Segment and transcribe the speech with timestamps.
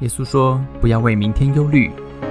[0.00, 1.90] 耶稣说：“不要为明天忧虑，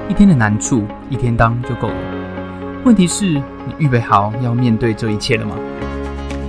[0.10, 2.82] 一天的难处一天当就够了。
[2.86, 5.54] 问题是，你预备好要面对这一切了吗？”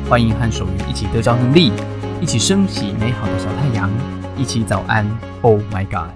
[0.08, 1.72] 欢迎和守愚一起得着能力，
[2.20, 3.90] 一起升起美好的小太阳，
[4.36, 5.04] 一起早安。
[5.42, 6.12] Oh my God！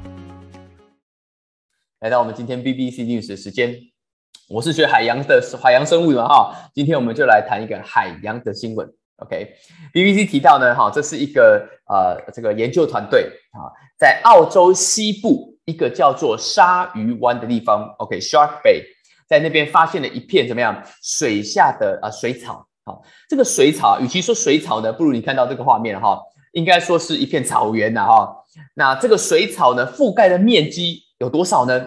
[1.99, 3.75] 来到我们今天 BBC News 的时间，
[4.49, 6.55] 我是学海洋的海洋生物的哈。
[6.73, 8.89] 今天我们就来谈一个海洋的新闻。
[9.23, 18.83] OK，BBC 提到呢，哈，这是一个呃这个研究团队啊，在澳洲西部一个叫做鲨鱼湾的地方，OK，Shark Bay，
[19.29, 22.67] 在那边发现了一片怎么样水下的啊水草。
[22.85, 26.21] 好，这个水草，与其说水草呢，不如你看到这个画面哈，
[26.53, 28.37] 应该说是一片草原呐哈。
[28.75, 31.81] 那这个水草呢，覆盖的面积有多少呢？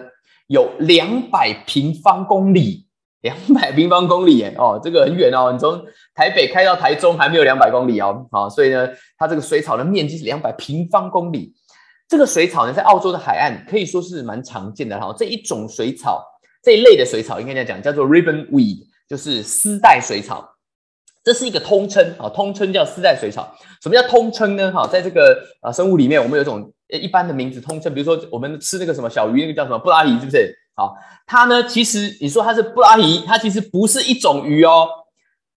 [0.46, 2.85] 有两百平方公里。
[3.26, 5.84] 两百 平方公里耶，哦，这个很远哦，你从
[6.14, 11.52] 台北开到台中还没有两百公里哦，好，所以呢，它这个水草的面积是两百平方公里。
[12.08, 15.12] 这个水草呢，在澳洲的海岸可以说是蛮常见的哈。
[15.18, 16.24] 这一种水草，
[16.62, 18.78] 这一类的水草应该这样讲，叫做 ribbon weed，
[19.08, 20.48] 就是丝带水草。
[21.24, 23.52] 这是一个通称啊，通称叫丝带水草。
[23.82, 24.70] 什么叫通称呢？
[24.70, 30.56] 哈，在这个啊生物里面，我们有一种一般的名字通称，比如说我们吃那个什么小鱼，那个叫什么布拉鱼，是不是？
[30.76, 30.94] 好，
[31.26, 34.86] 它呢，其实你说它是布拉鱼，它其实不是一种鱼哦，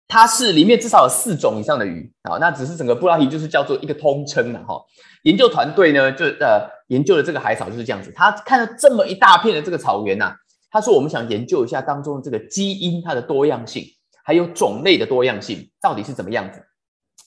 [0.07, 2.37] 它是里面至少有四种以上的鱼啊。
[2.39, 4.81] 那只是整个布拉鱼就是叫做一个通称了哈。
[5.23, 8.11] 研究团队呢，就呃研究的这个海草就是这样子。
[8.15, 10.33] 他看到这么一大片的这个草原呐，
[10.71, 13.83] 他说我们想研究一下当中的这个基因它的多样性。
[14.21, 16.63] 还有种类的多样性到底是怎么样子？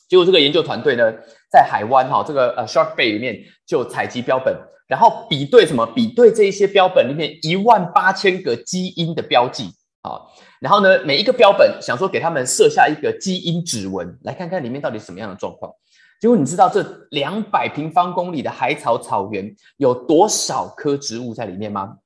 [0.09, 1.13] 结果这个研究团队呢，
[1.51, 4.57] 在海湾哈这个呃 Shark Bay 里面就采集标本，
[4.89, 5.87] 然后比对什么？
[5.95, 9.71] 比对这一些标本里面一万八千个基因的标记
[10.03, 10.21] 啊，
[10.61, 15.73] 然后呢，每一个标本想说给他们设下一个基因指纹，来看看里面到底什么样的状况。
[16.21, 21.97] 结果你知道这两百平方公里的海草草原有多少棵植物在里面吗？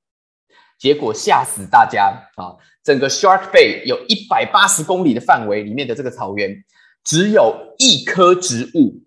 [0.78, 2.54] 结果吓死大家啊！
[2.84, 6.54] 整个 Shark Bay 有一百八十公里的范围里面的这个草原，
[7.02, 9.05] 只有一棵植物。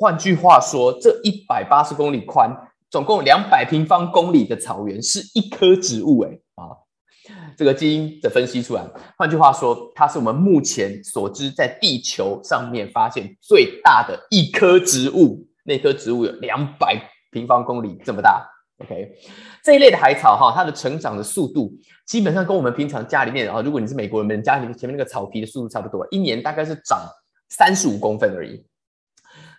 [0.00, 2.50] 换句话说，这一百八十公里宽，
[2.90, 6.20] 总共两百平方公里的草原是一棵植物。
[6.20, 6.72] 哎啊，
[7.54, 8.82] 这个基因的分析出来。
[9.18, 15.46] 换句话说，它是我们目前所知在地球上面发现最大的一棵植物。
[15.64, 16.98] 那棵植物有两百
[17.30, 18.48] 平方公里这么大。
[18.82, 19.12] OK，
[19.62, 21.70] 这一类的海草哈，它的成长的速度
[22.06, 27.06] 基本上跟我们平常家里面啊，如果你是美国人，家里面前面那个草皮的速度差不多，一年大概是长
[27.50, 28.64] 三十五公分而已。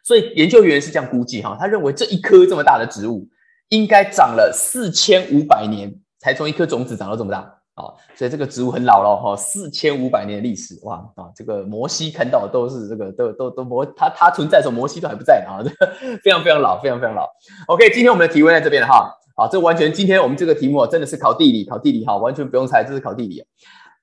[0.03, 3.27] 所以研究员是这样估计哈，他认为这一棵这么大的植物
[3.69, 7.39] 应该长了四千五百年才从一颗种子长到这么大
[7.75, 15.69] 啊，所以这个植物很老了哈，四千五百年的历史哇啊，这个摩西看到的都是这个都都都摩他他存在的时候摩西都还不在啊，这
[16.23, 17.27] 非常非常老，非常非常老。
[17.67, 19.17] OK，今天我们的提问在这边哈。
[19.33, 23.41] 啊，这完全今天我们这个题目真的是考地理，考地理哈，完全不用猜，这是考地理。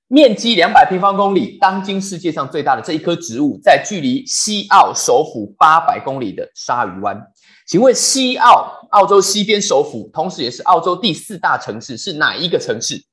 [0.08, 7.22] 面积两百平方公里，当今世界上最大的这一棵植物，在距离西澳首府八百公里的鲨鱼湾。
[7.66, 13.04] 请问西澳，澳洲西边首府，同时也是澳洲第四大城市是哪一个城市？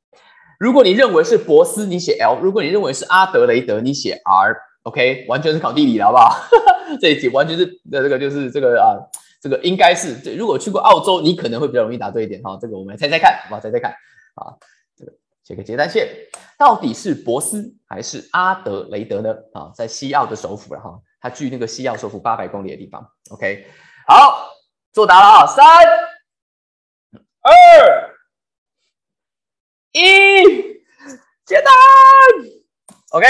[0.57, 4.55] 如果你认为是博斯，你写 L；如果你认为是阿德雷德，你写 R。
[4.83, 6.37] OK，完全是考地理了，好不好？
[7.01, 8.95] 这一题完全是的，这个就是这个啊。
[9.41, 12.57] 这个应该是对，如果去过澳洲，你可能会比较容易答对一点哈。
[12.59, 13.61] 这个我们来猜猜看，好不好？
[13.61, 13.91] 猜猜看
[14.35, 14.55] 啊，
[14.97, 15.11] 这个
[15.45, 16.09] 这个结单线，
[16.57, 19.31] 到底是博斯还是阿德雷德呢？
[19.53, 23.07] 啊，在西澳的首府了哈，它距那个西澳首府八百公里的地方。
[23.29, 23.67] OK，
[24.07, 24.49] 好，
[24.91, 25.63] 作答了啊，三、
[27.41, 28.15] 二、
[29.91, 30.01] 一，
[31.45, 31.71] 接单。
[33.11, 33.25] OK，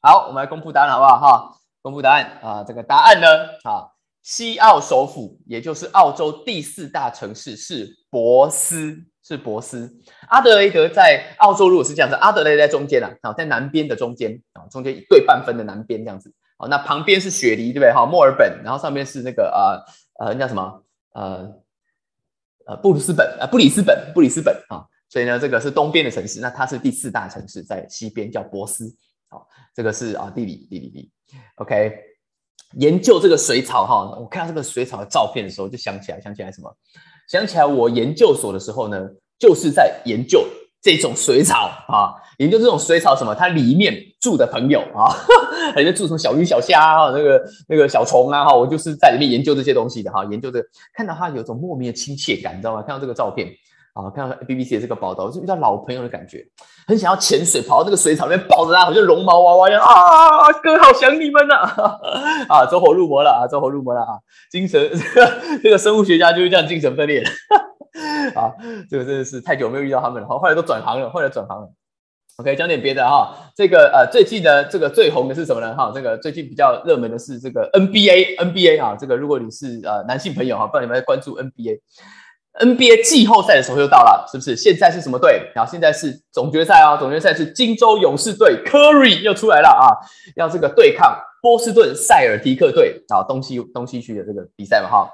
[0.00, 1.18] 好，我们来公布答案好不好？
[1.18, 3.26] 哈，公布答案啊，这个答案呢，
[3.64, 3.90] 啊。
[4.20, 8.94] 西澳首府，也就是澳洲第四大城市是博斯，
[9.28, 9.94] 是博斯。
[10.28, 16.32] 阿德雷德在澳洲，如果是这样子，阿德雷德在中间啊，好，在南边的中间啊，中间一对半分的南边这样子。
[16.56, 17.92] 好，那旁边是雪梨，对不对？
[17.92, 19.84] 好，墨尔本，然后上面是那个
[20.18, 20.82] 呃呃，叫什么？
[21.12, 21.54] 呃
[22.64, 24.86] 呃，布鲁斯本啊，布里斯本，布里斯本啊。
[25.10, 28.94] 所以呢，这个是东边的城市，那它是第四大城市，在西边叫博斯。
[29.28, 31.12] 好，这个是啊，地理，地理，地。
[31.56, 32.04] OK。
[32.74, 36.70] 研究这个水草哈，我看到这个水草的照片的时候，就想起来，想起来什么？
[37.28, 39.08] 想起来我研究所的时候呢，
[39.38, 40.44] 就是在研究
[40.80, 43.34] 这种水草啊，研究这种水草什么？
[43.34, 45.14] 它里面住的朋友啊，
[45.76, 52.82] 人家住什么小鱼小虾啊，那个那个小虫啊哈，我就是在里面研究这些东西的哈，研究这个，看到它有种莫名的亲切感，你知道吗？
[52.82, 53.48] 看到这个照片
[53.98, 56.46] 啊，看到 BBC 的这个报道，就遇到老朋友的感觉，
[56.86, 60.52] 很想要潜水，跑到那个水草里面抱着他，好像绒毛娃娃一样啊！
[60.62, 61.54] 哥，好想你们呐！
[62.48, 64.14] 啊，走火入魔了啊，走火入魔了啊！
[64.52, 64.88] 精神
[65.62, 67.30] 这个生物学家就是这样精神分裂的
[68.40, 68.54] 啊！
[68.88, 71.68] 这个真的是太久没有遇到他们了，好，后来都转行了，后来转行了。
[72.36, 75.74] OK，讲点别的哈，这个呃，最近呢，这个最红的是什么呢？
[75.74, 81.80] 哈，这个最近比较热门的是这个 NBA，NBA 啊，这个如果你是呃男性朋友哈，不知道你们在关注 NBA
[82.58, 84.56] NBA 季后赛的时候又到了，是不是？
[84.56, 85.50] 现在是什么队？
[85.54, 89.94] 然后现在是总决赛啊，总决赛是金州勇士队，Curry 又出来了啊，
[90.36, 95.08] 要这个对抗波士顿塞尔提克队啊，东西东西区的这个比赛嘛哈。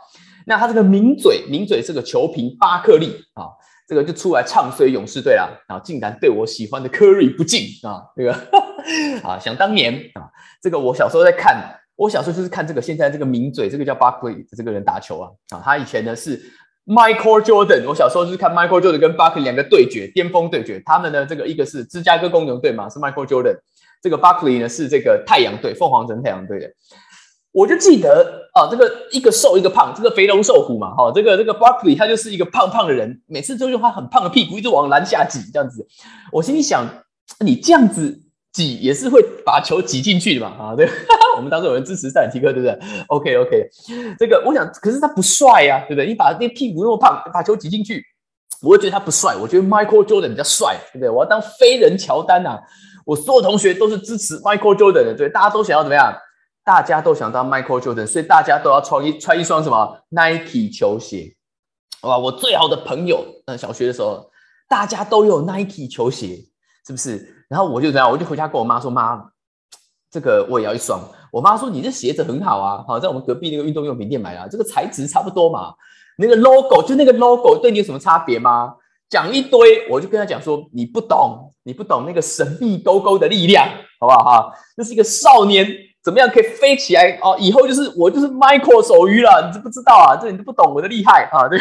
[0.46, 3.49] 那他这个名嘴，名嘴是个球评巴克利啊。
[3.87, 5.79] 这个就出来唱衰勇士队了啊！
[5.85, 8.00] 竟然对我喜欢的 Curry 不敬啊！
[8.17, 8.32] 这个
[9.23, 10.25] 啊，想当年啊，
[10.62, 11.62] 这个我小时候在看，
[11.94, 15.61] 我小时候就是看这个现在这个名嘴，这个叫巴克利的这个人打球啊啊！
[15.62, 16.40] 他以前呢是
[16.86, 20.82] Michael Jordan，我小时候就是看 Michael Jordan 跟 Barkley 两个对决，巅峰对决。
[20.84, 23.56] 他们呢，这个一个是芝加哥公牛队嘛，是 Michael Jordan，
[24.02, 26.70] 这个 Barkley 呢是这个太阳队，凤凰城太阳队的。
[27.52, 35.87] 我就记得啊，这个一个瘦一个胖，这个肥龙瘦虎嘛，哈，这个这个 Barkley 他就是一个胖胖的人，每次都用他很胖的屁股一直往篮下挤，这样子。
[36.32, 36.87] 我心里想，
[37.38, 38.20] 你这样子
[38.54, 40.88] 挤也是会把球挤进去嘛，啊，对。
[41.36, 42.78] 我们当中有人支持塞尔提克，对不对
[43.08, 43.68] ？OK OK，
[44.16, 46.06] 这个我想，可是他不帅呀，对不对？
[46.06, 48.00] 你把那屁股那么胖，把球挤进去，
[48.62, 49.34] 我会觉得他不帅。
[49.34, 51.10] 我觉得 Michael Jordan 比较帅，对不对？
[51.10, 52.56] 我要当飞人乔丹呐，
[53.04, 56.16] 我所有同学都是支持 Michael Jordan 的，对，大家都想要怎么样？
[56.64, 61.34] 大家都想当 Michael Jordan，所以大家都要穿一穿一双什么 Nike 球鞋，
[62.02, 62.16] 哇！
[62.16, 64.30] 我最好的朋友，嗯，小学的时候，
[64.68, 66.36] 大家都有 Nike 球鞋，
[66.86, 67.33] 是不是？
[67.49, 69.23] 然后我就这样，我就回家跟我妈说，妈，
[70.11, 71.00] 这个我也要一双。
[71.32, 75.75] 我妈说，你这鞋子很好啊，好在我们隔壁那个运动用品店买啊，这个材质差不多嘛，
[76.17, 78.75] 那个 logo 就那个 logo 对你有什么差别吗？
[79.08, 83.69] 讲一堆，我就跟他讲说，你不懂，你不懂那个神秘勾勾的力量，
[84.00, 84.52] 好不好哈？
[84.76, 85.67] 那是一个少年。
[86.04, 87.34] 怎么样可以飞起来哦？
[87.38, 90.14] 以后就是我就是 Michael 手鱼了，你知不知道啊？
[90.20, 91.48] 这你都不懂我的厉害啊！
[91.48, 91.58] 对，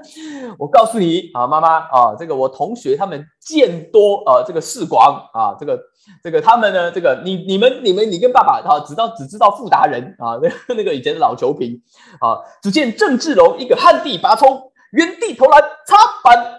[0.58, 5.80] 我告诉你啊，妈妈啊，这个我同学他们见多啊，这个视广啊，这个
[6.22, 11.80] 这个他们呢，这个你你们你们你跟爸爸啊，知道只知道富达人啊，那 那个以前的老球评
[12.20, 16.56] 啊，只见郑志龙一个旱地拔葱，原地投篮插板。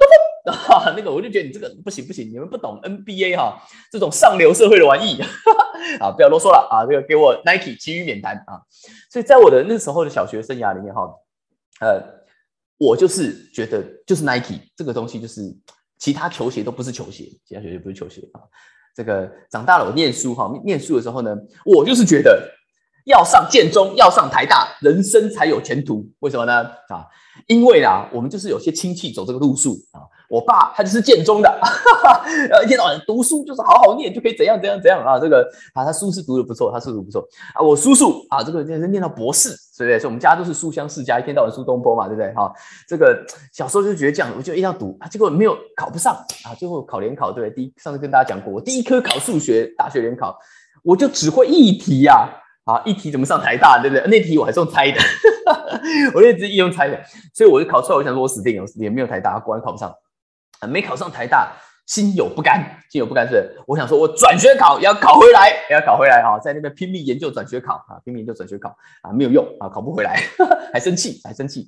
[0.51, 3.61] 哈， 那个我就觉得你这个不行不行，你们不懂 NBA 哈，
[3.91, 5.19] 这种上流社会的玩意
[5.99, 8.61] 啊，不要啰嗦了啊，这个给我 Nike 其余免谈啊。
[9.09, 11.01] 所以在我的那时候的小学生涯里面哈，
[11.81, 12.03] 呃，
[12.77, 15.41] 我就是觉得就是 Nike 这个东西就是
[15.97, 18.41] 其他球鞋都不是球鞋，其他球鞋不是球鞋啊。
[18.95, 22.43] 这个长大了我念书哈，念书的时候呢，我就是觉得
[23.05, 26.05] 要上建中，要上台大，人生才有前途。
[26.19, 26.63] 为什么呢？
[26.89, 27.07] 啊，
[27.47, 30.03] 因为啊，我们就是有些亲戚走这个路数啊。
[30.29, 31.49] 我爸他就是建中的，
[32.49, 35.43] 然 后，一天到晚读书就是好好念就可以怎样怎样怎样啊，这个
[35.73, 37.61] 啊，他书是读的不错，他书读不错啊。
[37.61, 39.97] 我叔叔啊，这个是念到博士，对不对？
[39.97, 42.31] 所以我们家都是书香世家，一天到晚苏东坡嘛，对不对？
[42.33, 42.51] 哈，
[42.87, 46.13] 这个小时候就觉得这样，我就一定要读啊，结果没有考不上
[46.45, 47.55] 啊，最后考联考，对不对？
[47.55, 50.37] 第一上次跟大家讲过，我第一科考数学，大学联考，
[50.83, 52.29] 我就只会一题呀，
[52.65, 54.05] 啊，一题怎么上台大，对不对？
[54.05, 54.99] 那题我还是用猜的，
[56.13, 56.99] 我那直一用猜的，
[57.33, 59.91] 所以我就考出来，我想说我死定了，也没有台大，果然考不上。
[60.67, 61.53] 没考上台大，
[61.85, 62.59] 心有不甘，
[62.89, 70.21] 心有不甘是，我想说，我转学考要考回来，要考回来啊，在那边拼命研究转学考啊，拼命研究转学考啊，没有用啊，考不回来，
[70.73, 71.67] 还生气，还生气。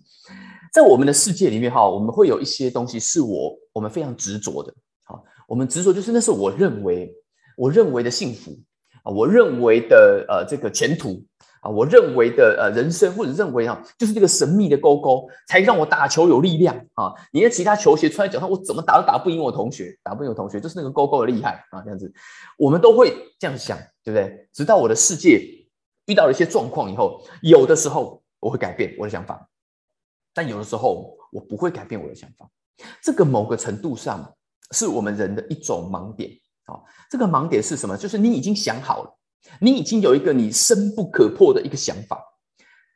[0.74, 4.74] 在我们的世界里面哈，我们会有一些东西是我我们非常执着的，
[5.04, 7.14] 好，我们执着就是那是我认为
[7.58, 8.52] 我认为的幸福
[9.04, 11.26] 啊，我认为的呃这个前途。
[11.62, 17.14] 啊，我认为的呃人生或者认为啊，就是这个神秘的勾勾，才让我打球有力量啊！
[17.32, 21.80] 你的其他球鞋穿在脚上，我怎么打都打不赢我同学，打不赢我同学，就是那个勾勾的厉害啊！
[21.84, 22.12] 这样子，
[22.58, 24.50] 我们都会这样想，对不对？
[24.52, 25.40] 直到我的世界
[26.08, 29.48] 遇到了一些状况以后，有的时候我会改变我的想法，
[30.34, 32.50] 但有的时候我不会改变我的想法。
[33.04, 34.34] 这个某个程度上
[34.72, 36.32] 是我们人的一种盲点
[36.66, 36.82] 啊！
[37.12, 37.96] 这个盲点是什么？
[37.96, 39.18] 就是你已经想好了。
[39.60, 42.22] 你已经有一个你深不可破的一个想法，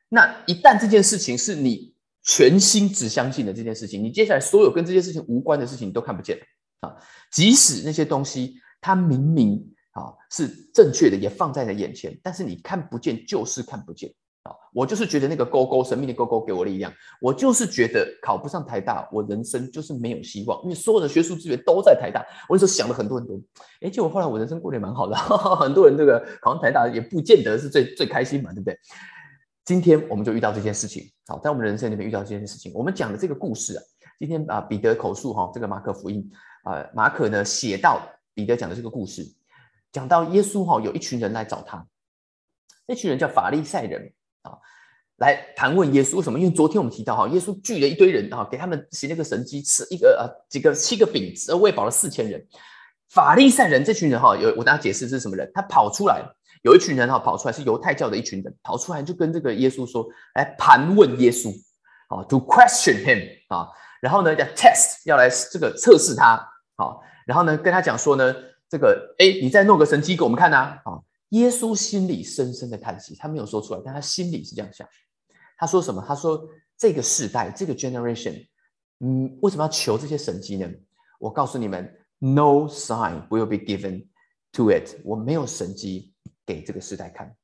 [0.09, 6.39] 那一旦这件事情是你全心只相信的这件事情，你接下来所有跟这件事情无关的事情你都看不见
[6.79, 6.95] 啊！
[7.31, 14.13] 即使那些东西它明明啊是正确的，也放在了眼前，但是你看不见，就是看不见。
[14.73, 22.19] 我就是觉得那个勾勾神秘的勾勾给我力量，我就是觉得考不上台大，我人生就是没有希望，因为所有的学术资源都在台大。
[22.49, 23.39] 我那时候想了很多很多，
[23.81, 25.15] 哎，结果后来我人生过得也蛮好的，
[25.55, 28.77] 很多人这个考上台大也不见得是最最开心嘛，对不对？
[29.63, 33.83] 今天我们就遇到这件事情，好，在我们人生里面遇到这件事情，我们讲的这个故事啊，
[34.19, 36.29] 今天啊，彼得口述哈，这个马可福音
[36.63, 38.01] 啊，马可呢写到
[38.33, 39.25] 彼得讲的这个故事，
[39.91, 41.87] 讲到耶稣哈，有一群人来找他，
[42.85, 44.13] 那群人叫法利赛人
[44.45, 44.55] 啊，
[45.17, 46.39] 来盘问耶稣为什么？
[46.39, 52.41] 因为昨天我们提到哈，耶稣聚了一堆人啊，给他们行了个神迹，吃一个呃几个七个饼，而喂饱了四千人。
[53.09, 55.51] 法利赛人这群人哈，有我大家解释是什么人？
[55.53, 56.23] 他跑出来，
[56.63, 61.51] 有一群人哈跑出来是犹太教的一群人，跑出来就跟这个耶稣说，来盘问耶稣。
[62.07, 63.67] 啊，to question him 啊，
[63.99, 66.39] 然后呢，要 test 要来这个测试他，
[66.75, 68.31] 好，然后呢，跟他讲说呢，
[68.69, 74.87] 这个，哎，你再弄个神迹给我们看呐，啊，耶稣心里深深的叹息，他没有说出来，但他心里是这样想，
[75.57, 76.03] 他说什么？
[76.07, 78.47] 他说这个世代，这个 generation，
[78.99, 80.69] 嗯，为什么要求这些神迹呢？
[81.19, 84.07] 我告诉你们，no sign will be given
[84.51, 86.13] to it，我没有神迹
[86.45, 87.35] 给这个时代看，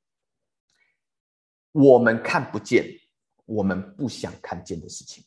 [1.71, 2.97] 我们看不见。
[3.45, 5.25] 我们不想看见的事情，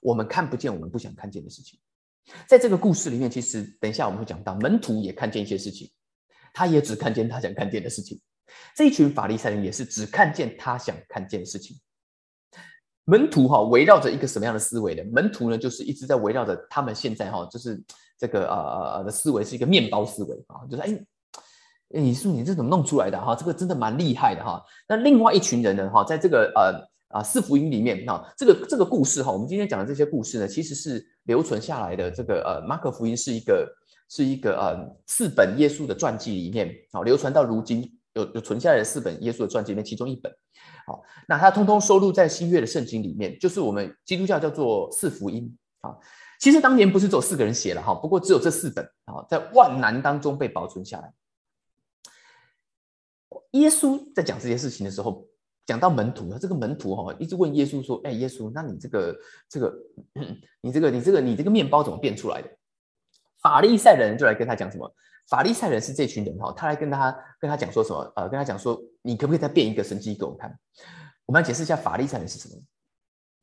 [0.00, 1.80] 我们看不见，我们不想看见的事情，
[2.46, 5.90] 在这个故事里面，其实等一下我们会讲到，门徒也看见一些事情，
[6.52, 8.20] 他也只看见他想看见的事情。
[8.76, 11.76] 这一群法利赛人也是只看见他想看见的事情。
[13.04, 15.02] 门徒哈，围绕着一个什么样的思维呢？
[15.12, 17.82] 门徒呢，就是一直在围绕着他们现在哈，就是
[18.18, 20.96] 这个呃呃呃的思维是一个面包思维啊，就是哎，
[21.88, 23.34] 你说你这怎么弄出来的哈？
[23.34, 24.62] 这个真的蛮厉害的哈。
[24.88, 26.92] 那另外一群人呢哈，在这个呃。
[27.12, 32.10] 啊，四福音里面，那这个这个故事哈，我们今天讲的这些故事呢，其实是留存下来的。
[32.10, 33.70] 这个呃，马可福音是一个
[34.14, 40.30] 是一个呃四本耶稣的传记里面，好流传到如今有有存下来的四本耶稣的传记里面，其中一本，
[40.86, 45.96] 好，那它通通收录在新约的圣经里面，就是我们基督教叫做四福音啊。
[46.38, 51.10] 其实当年不是只有四个人写了哈，不过只有这四本啊，在万难当中被保存下来。
[53.52, 55.26] 耶稣在讲这些事情的时候。
[55.64, 59.16] 讲到门徒，这个门徒哈一直问耶稣说：“哎，耶稣，那你这个
[59.48, 59.72] 这个，
[60.60, 62.50] 你这个你这个你这个面包怎么变出来的？”
[63.42, 64.94] 法利赛人就来跟他讲什么？
[65.28, 68.12] 法利赛人是这群人哈，他来跟他跟他讲说什么？
[68.16, 70.52] 呃，跟他讲说：“你可不可以再变一个神迹给我看？”
[71.26, 72.54] 我们来解释一下法利赛人是什么。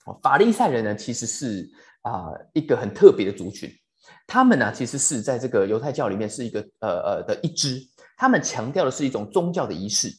[0.06, 1.70] 哦，法利赛人呢，其实是
[2.01, 3.72] 啊一个很特别的族群，
[4.27, 7.82] 他们呢其实是在这个犹太教里面是一个呃呃的一支，
[8.18, 10.12] 他们强调的是一种宗教的仪式。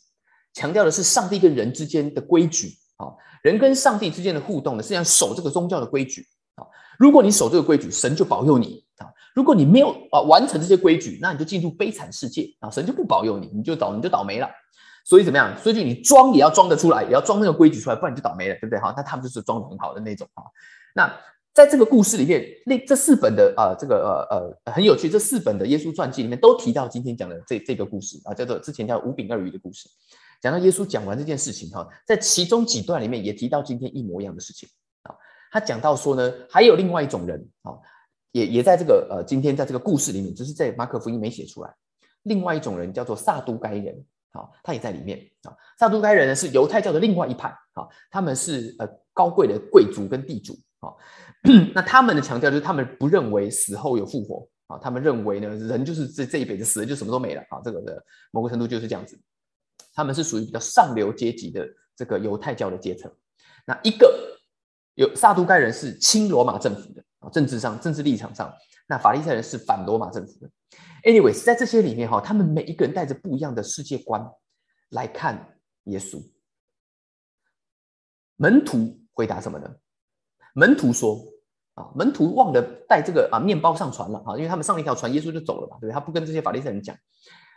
[0.53, 3.07] 强调的是上帝跟人之间的规矩啊，
[3.43, 6.67] 人跟上帝之间的互动呢，是要守这个宗教的规矩啊。
[6.99, 8.85] 如果你守这个规矩，神就保佑你；
[9.35, 14.49] 如果你没有啊完成这些规矩，那你就进入悲惨世界啊，神就不保佑你，你就倒你就倒霉了。
[15.05, 15.57] 所以怎么样？
[15.57, 18.79] 所以你装也要装得出来，也要装那个规矩出来，不然你就倒霉了，对不对？
[18.79, 20.45] 哈，那他们就是装的很好的那种啊。
[20.95, 21.11] 那
[21.53, 29.89] 在这个故事里面，那这四本的啊，这个呃呃很有趣，这四本的耶稣传记里面都提到今天讲的这这个故事啊，叫做之前叫五饼二鱼的故事。
[30.41, 34.69] 讲到耶稣讲完这件事情哈，在其中几段里面也提到今天一模一样的事情
[35.03, 35.15] 啊。
[35.51, 37.73] 他讲到说呢，还有另外一种人啊，
[38.33, 41.75] 也也在这个呃今天在这个故事里面，只是在马可福音没写出来。
[42.25, 45.57] 另外一种人叫做撒都该人，好，他也在里面啊。
[45.79, 50.93] 撒都该人呢是犹太教的另外一派啊，他们是呃高贵的贵族跟地主啊。
[51.75, 59.19] 那他们的强调就是他们不认为死后有复活啊，他们认为呢人就是这这一辈子死了就什么都没了啊，这个的某个程度就是这样子。
[59.95, 63.11] 他们是属于比较上流阶级的这个犹太教的阶层。
[63.67, 64.39] 那一个
[64.95, 68.49] 有撒都该人是亲罗马政府的，政治上、政治立场上；
[68.89, 70.51] 那法利赛人是反罗马政府的。
[71.03, 74.25] Anyways，在这些里面哈，他们每一个人带着不一样的世界观
[74.91, 76.23] 来看耶稣。
[78.37, 79.71] 门徒回答什么呢？
[80.55, 81.23] 门徒说
[81.75, 85.93] ：“啊，门徒忘了带这个啊面包上船了啊，因为他们上了一条船，耶稣就走了嘛，对不对？
[85.93, 86.97] 他不跟这些法利赛人讲。”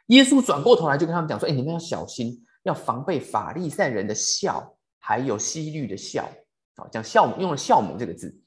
[0.08, 6.30] 耶稣转过头来就跟他们讲说：“哎，你们要小心，要防备法利赛人的笑，还有西律的笑。
[6.76, 8.38] 啊，讲酵母用了笑母这个字。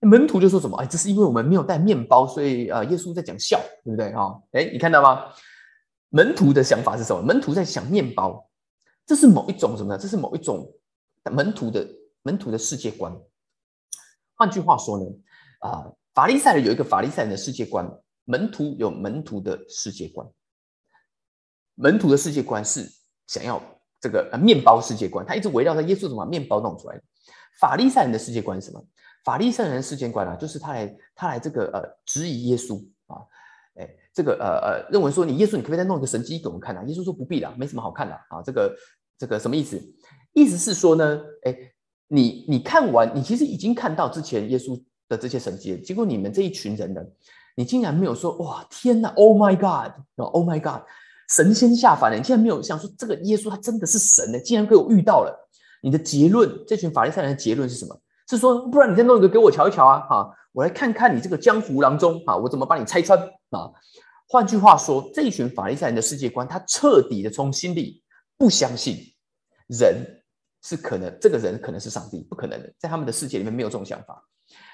[0.00, 0.76] 门徒就说什么？
[0.78, 4.12] 哎，这是因为我们没有带面包，所以呃，耶稣在讲笑，对不对？
[4.14, 5.24] 哈，哎，你看到吗？
[6.10, 7.22] 门徒的想法是什么？
[7.22, 8.48] 门徒在想面包，
[9.04, 9.98] 这是某一种什么呢？
[9.98, 10.72] 这是某一种
[11.24, 11.86] 门徒的
[12.22, 13.14] 门徒的世界观。
[14.36, 15.06] 换句话说呢，
[15.60, 17.90] 啊，法利赛人有一个法利赛人的世界观，
[18.24, 20.26] 门徒有门徒的世界观。”
[21.74, 22.90] 门徒的世界观是
[23.26, 23.60] 想要
[24.00, 26.98] 这个呃面包世界观，他一直围绕在耶稣怎么把面包弄出来。
[27.60, 28.82] 法利赛人的世界观是什么？
[29.26, 32.78] 法利赛人的世界观啊，就是他来他来这个呃质疑耶稣
[33.08, 33.18] 啊，
[33.74, 36.84] 哎这个呃呃认为说你耶稣你可不可以再弄一个神迹给我们看啊？
[36.84, 38.40] 耶稣说不必了，没什么好看的啊。
[38.44, 38.72] 这个
[39.18, 39.82] 这个什么意思？
[40.32, 41.58] 意思是说呢，哎
[42.06, 47.02] 你你看完你其实已经看到之前耶稣的这些神迹，结果你们这一群人呢，
[47.56, 50.86] 你竟然没有说哇天哪，Oh my God，Oh my God。
[51.28, 54.38] 神仙下凡了，你竟然没有想说这个耶稣他真的是神呢？
[54.38, 55.48] 竟然给我遇到了。
[55.82, 58.00] 你的结论，这群法利赛人的结论是什么？
[58.28, 63.18] 是说，不然你再弄一个给我瞧一瞧啊，哈，我来看看你这个江湖郎中啊，我怎么把你拆穿
[63.50, 63.70] 啊？
[64.28, 68.02] 换句话说，这一群法利赛人的世界观，他彻底的从心里
[68.36, 68.96] 不相信
[69.68, 70.22] 人
[70.62, 74.26] 是可能，这个人可能是上帝，不可能的，在他们的世界里面没有这种想法。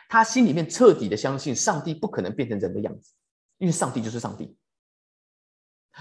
[0.09, 3.13] 他心里面彻底的相信上帝不可能变成人的样子，
[3.59, 4.57] 因为上帝就是上帝。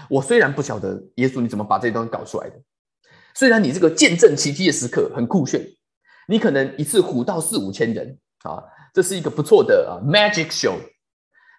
[0.08, 2.58] 我虽然不晓得耶稣你怎么把这些东西搞出来的，
[3.34, 5.62] 虽然你这个见证奇迹的时刻很酷炫。
[6.32, 10.78] 你可能一次唬到四五千人啊，这是一个不错的啊 magic show。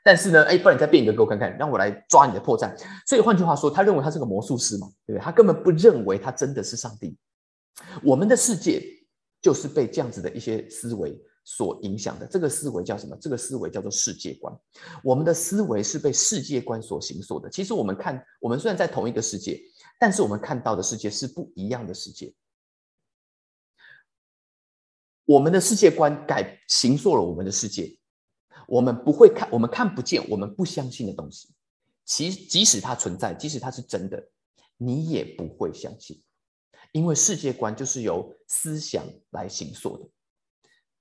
[0.03, 2.75] 但是呢，哎，不然你再变一个给我看看，让我来抓你的破绽。
[3.05, 5.23] 所以换句话说，他认为他是个魔术师嘛，对不对？
[5.23, 7.15] 他根本不认为他真的是上帝。
[8.01, 8.81] 我们的世界
[9.43, 11.15] 就是被这样子的一些思维
[11.45, 12.25] 所影响的。
[12.25, 13.15] 这个思维叫什么？
[13.21, 14.51] 这个思维叫做世界观。
[15.03, 17.47] 我们的思维是被世界观所形塑的。
[17.47, 19.61] 其实我们看，我们虽然在同一个世界，
[19.99, 22.33] 但是我们看到的世界是不一样的世界。
[25.25, 27.97] 我们的世界观改形塑了我们的世界，
[28.67, 31.49] 我们不会看，我们看不见，我们不相信的东西，
[32.05, 34.21] 其即使它存在，即使它是真的，
[34.77, 36.21] 你也不会相信，
[36.91, 40.09] 因为世界观就是由思想来形塑的。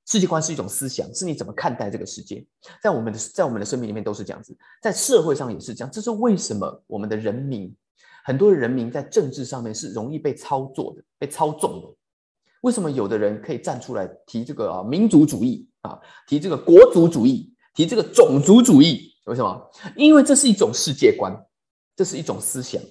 [0.05, 2.45] 世界观是一种思想，是你怎么看待这个世界，
[2.83, 5.91] 在我们的在我们的生命里面都是这样子，在社会上也是这样。
[5.91, 7.75] 这是为什么我们的人民，
[8.25, 11.97] 很多人民在政治上面是容易被操作的，被操纵的。
[12.63, 19.13] 为什么有的人可以站出来提这个啊民族主义啊，提这个国族主义，提这个种族主义？
[19.27, 19.71] 为什么？
[19.97, 21.33] 因为这是一种世界观，
[21.95, 22.83] 这是一种思想。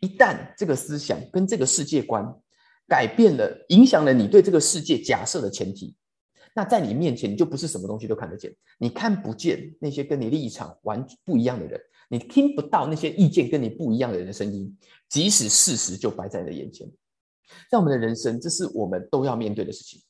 [0.00, 2.24] 一旦这个思想跟这个世界观
[2.86, 5.96] 改变了，影响了你对这个世界假设的前提，
[6.54, 14.74] 那在你面前你就不是什么东西都看得见，你看不见那些跟你立场完不一样的人，你听不到那些意见跟你不一样的人的声音，
[15.08, 16.90] 即使事实就摆在你的眼前。
[17.70, 20.00] 在我们的人生，这是我们都要面对的事情。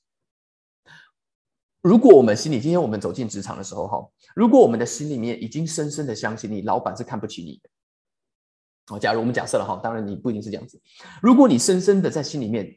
[1.83, 4.07] 如果我们心里今天我们走进职场的时候，哈，
[4.37, 10.79] 如果我们的心里面已经深深的相信你老板是看不起你的，哦，假如我们假设了哈，当然你不一定是这样子。
[11.23, 12.71] 如果你深深的在心里面，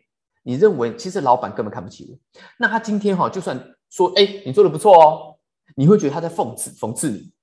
[0.44, 2.18] 你认为其实老板根本看不起我，
[2.58, 5.38] 那他今天哈就算说，哎，你做的不错哦，
[5.76, 7.34] 你会觉得他在讽刺讽刺你。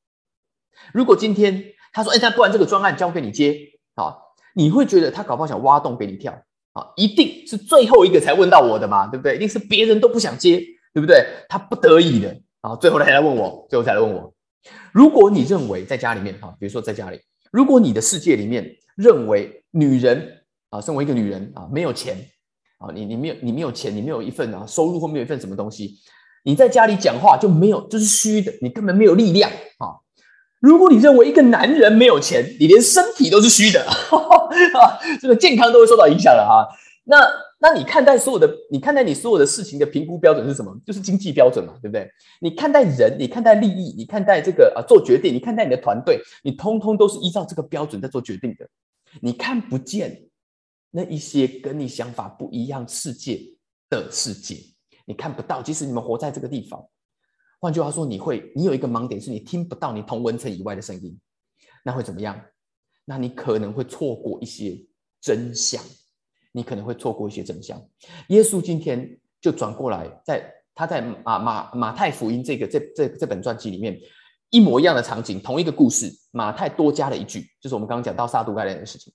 [0.95, 3.55] 如果今天他说，哎，那不然这个专案交给你接，
[3.97, 4.17] 啊，
[4.55, 6.43] 你会觉得他搞不好想挖洞给你跳。
[6.73, 9.37] 啊，一定是最后一个才问到我的嘛，对不对？
[9.37, 10.59] 一定是别人都不想接，
[10.95, 11.27] 对不对？
[11.49, 14.33] 他不得已的啊，最后才来问我，最后才来问我。
[14.93, 17.19] 如果你认为在家里面哈，比如说在家里，
[17.51, 22.17] 如果你的世界里面认为女人啊，身为一个女人啊，没有钱
[22.79, 25.95] 啊，你你没有你没有钱，你没有一份啊收入或没有一份什么东西，
[26.45, 29.99] 你在家里讲话就没有，就是虚的，你根本没有力量啊。
[30.61, 33.87] 如果你认为一个男人没有钱，你连身体都是虚的，
[35.21, 36.69] 这个健康都会受到影响了哈。
[37.05, 37.17] 那
[37.59, 40.75] 那你看待所有的，你看待你所有的事情的评估标准是什么？
[40.87, 42.09] 就是经济标准嘛，对不对？
[42.41, 48.69] 你看待人，你看待利益，你看待这个啊做决定，你看待你的团队，你通通都是依照这个标准在做决定的。
[49.21, 50.29] 你看不见
[50.91, 53.41] 那一些跟你想法不一样世界
[53.89, 54.57] 的世界，
[55.05, 55.61] 你看不到。
[55.63, 56.85] 即使你们活在这个地方。
[57.61, 61.19] 换句话说，你会，你有一个盲点，是你听不到你同文层以外的声音，
[61.85, 62.41] 那会怎么样？
[63.11, 64.79] 那你可能会错过一些
[65.21, 65.83] 真相，
[66.53, 67.77] 你可能会错过一些真相。
[68.29, 73.99] 耶稣今天就转过来，在他在马马马太福音这个这这这本传记里面，
[74.51, 79.13] 一模一样的场景，同一个故事，马太多加了一句，就是我们刚刚讲到撒都该人的事情。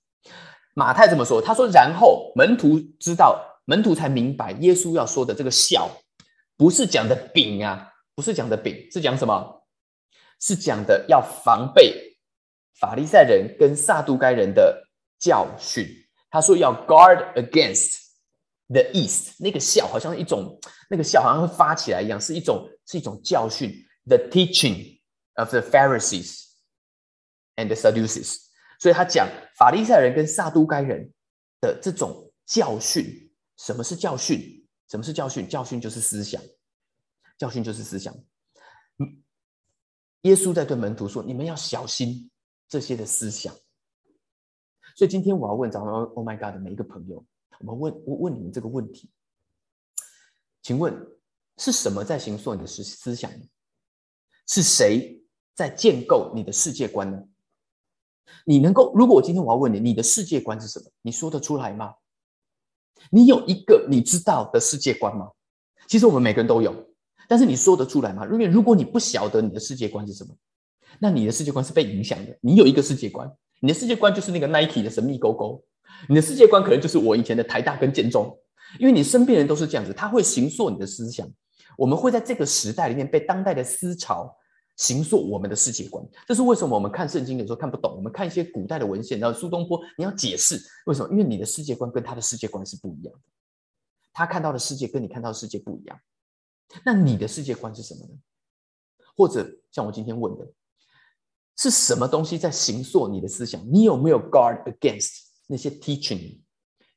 [0.74, 5.88] 马太这么说，他说，然后门徒知道，门徒才明白，耶稣要说的这个笑，
[6.54, 7.94] 不是讲的饼啊。
[8.14, 9.62] 不是讲的饼，是讲什么？
[10.38, 12.05] 是讲的要防备
[12.78, 14.86] 法利赛人跟撒都该人的
[15.18, 15.86] 教训。
[16.30, 17.98] 他说要 guard against
[18.68, 20.58] the east，那个笑好像一种，
[20.90, 23.72] 那个笑好像会发起来一样，是一种是一种教训。
[24.06, 25.00] The teaching
[25.34, 26.44] of the Pharisees
[27.56, 28.36] and the Sadducees，
[28.78, 31.10] 所以他讲法利赛人跟撒都该人
[31.60, 33.32] 的这种教训。
[33.56, 34.64] 什么是教训？
[34.88, 35.48] 什么是教训？
[35.48, 36.40] 教训就是思想。
[37.38, 38.14] 教训就是思想。
[40.22, 42.30] 耶稣在对门徒说：“你们要小心
[42.68, 43.54] 这些的思想。”
[44.96, 47.24] 所以今天我要问咱们 “Oh my God” 的每一个朋友，
[47.60, 49.10] 我们问我问你们这个问题：
[50.62, 50.94] 请问
[51.58, 53.30] 是什么在形塑你的思思想？
[54.46, 55.22] 是谁
[55.54, 57.22] 在建构你的世界观呢？
[58.44, 60.90] 你能够，如果我今天我要问你，你的世界观是什么？
[61.02, 61.94] 你说得出来吗？
[63.10, 65.30] 你有一个你知道的世界观吗？
[65.88, 66.94] 其实我们每个人都有。
[67.28, 68.24] 但是你说得出来吗？
[68.24, 70.34] 如果如果你不晓得你的世界观是什么，
[70.98, 72.36] 那你的世界观是被影响的。
[72.40, 75.62] 你有一个世界观，你的世界观就是那个 Nike 的神秘勾勾，
[76.08, 78.36] 你的世界观可能就是我以前的台大跟建中，
[78.78, 81.28] 因为你身边人都是这样子，他会形塑你的思想。
[81.76, 84.34] 我们会在这个时代里面被当代的思潮
[84.76, 86.02] 形塑我们的世界观。
[86.26, 91.10] 这是为什么我们看圣经有时候看不懂，我们看一些古代的文献，然后苏东坡你要解释为什么？
[91.10, 93.20] 因为你的世界观跟他的世界观是不一样的，
[94.14, 96.00] 他看到的世界跟你看到的世界不一样。
[96.84, 98.14] 那你的世界观是什么呢？
[99.16, 100.46] 或者像我今天问的，
[101.56, 103.64] 是什么东西在形塑你的思想？
[103.72, 105.10] 你有没有 guard against
[105.46, 106.38] 那些 teaching？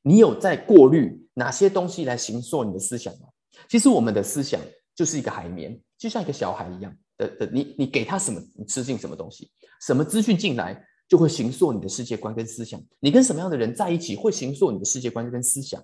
[0.02, 3.28] 你有在过滤哪些东西来形塑你的思想吗？
[3.68, 4.60] 其实我们的思想
[4.94, 9.50] 就是一个海绵，就像一个小孩一样的的，你你给他什么，你吃进什么东西，
[9.82, 12.82] 什么资讯进来就会形塑你的世界观跟思想。
[12.98, 15.82] 你跟什么样的人在一起，会形塑你的世界观跟思想。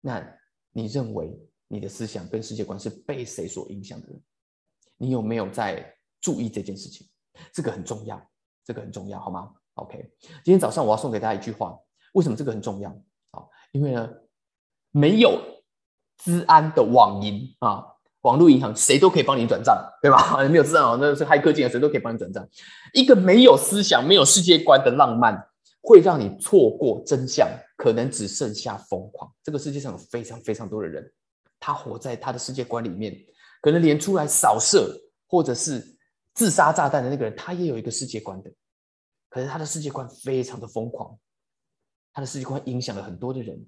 [0.00, 0.24] 那
[0.72, 1.36] 你认为
[1.68, 4.08] 你的思想跟世界观是被谁所影响的？
[4.96, 7.08] 你有没有在注意这件事情？
[7.52, 8.20] 这个很重要，
[8.64, 10.10] 这个很重要，好吗？OK，
[10.44, 11.78] 今天早上我要送给大家一句话。
[12.12, 12.90] 为什么这个很重要？
[13.30, 14.08] 啊，因为呢，
[14.90, 15.40] 没有
[16.18, 17.84] 资安的网银啊，
[18.22, 20.36] 网络银行谁都可以帮你转账，对吧？
[20.50, 22.46] 没有资安哦，那是黑客进来，谁都可以帮你转账。
[22.92, 25.40] 一个没有思想、没有世界观的浪漫，
[25.82, 29.32] 会让你错过真相，可能只剩下疯狂。
[29.42, 31.10] 这个世界上有非常非常多的人，
[31.60, 33.16] 他活在他的世界观里面，
[33.62, 34.94] 可能连出来扫射
[35.28, 35.96] 或者是
[36.40, 38.50] 自杀炸弹的那个人，他也有一个世界观的，
[39.28, 41.20] 可是他的世界观非常的疯狂。
[42.14, 43.62] 他的世界观影响了很多的人，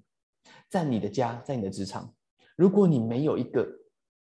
[0.71, 2.11] 在你的家，在你的职场，
[2.55, 3.63] 如果你没有一个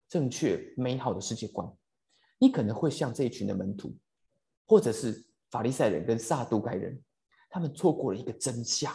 [0.08, 1.72] 正确美好的世界观，
[2.40, 3.96] 你可能会像这一群的门徒，
[4.66, 7.00] 或者是法利赛人跟撒都该人，
[7.52, 8.92] 他们错过了一个真相。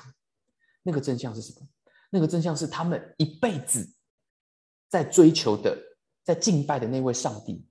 [0.83, 1.69] 那个真相是什么？
[2.11, 3.89] 那个真相是他们一辈子
[4.89, 5.81] 在追求的、
[6.25, 7.65] 在敬拜的那位上帝。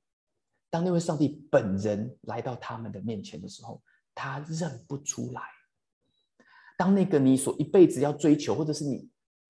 [0.74, 3.80] 当那位上帝本人来到他们的面前的时候，
[4.16, 5.44] 他认不出来。
[6.76, 9.08] 当那个你所一辈子要追求，或者是你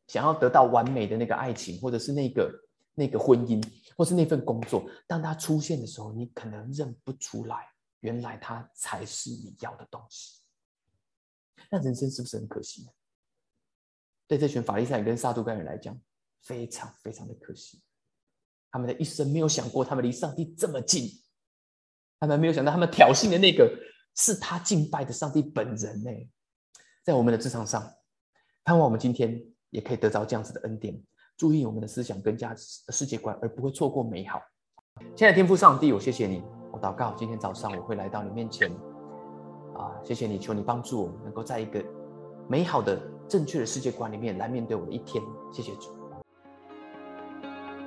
[0.07, 2.53] 想要得到完美的那个爱情，或者是那个
[2.93, 7.69] 那个婚姻，或是那份工作，当它出现的时候，你可能认不出来，
[8.01, 10.41] 原来它才是你要的东西。
[11.71, 12.91] 那人生是不是很可惜呢？
[14.27, 15.97] 对这群法利赛人跟撒都该人来讲，
[16.41, 17.81] 非常非常的可惜。
[18.73, 21.07] 他们的一生没有想过，他们离上帝这么近，
[22.19, 23.71] 他们没有想到，他们挑衅的那个
[24.15, 26.09] 是他敬拜的上帝本人呢。
[27.03, 27.87] 在我们的职场上，
[28.63, 30.99] 盼望我们今天也可以得到这样子的恩典，
[31.37, 34.41] 注意我们的思想跟价值世界观，而不会错过美好。
[35.15, 38.71] 亲爱的天父上帝，我谢谢你，我祷告今天早上我会来到你面前，
[39.75, 41.83] 啊，谢谢你，求你帮助我，能够在一个
[42.49, 45.23] 美好的、正确的世界观里面来面对我的一天。
[45.51, 45.95] 谢谢主，